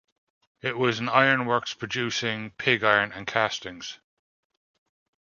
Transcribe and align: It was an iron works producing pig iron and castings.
It 0.63 0.75
was 0.79 0.97
an 0.97 1.09
iron 1.09 1.45
works 1.45 1.75
producing 1.75 2.49
pig 2.57 2.83
iron 2.83 3.11
and 3.11 3.27
castings. 3.27 3.99